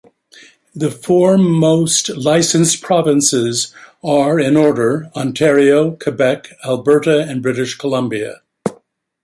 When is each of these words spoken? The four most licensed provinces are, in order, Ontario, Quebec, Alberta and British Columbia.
The 0.73 0.89
four 0.89 1.37
most 1.37 2.09
licensed 2.17 2.81
provinces 2.81 3.71
are, 4.03 4.39
in 4.39 4.57
order, 4.57 5.11
Ontario, 5.15 5.91
Quebec, 5.91 6.47
Alberta 6.65 7.19
and 7.29 7.43
British 7.43 7.75
Columbia. 7.77 8.41